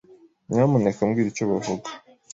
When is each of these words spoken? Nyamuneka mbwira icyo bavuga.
Nyamuneka 0.49 1.01
mbwira 1.07 1.29
icyo 1.31 1.45
bavuga. 1.51 1.87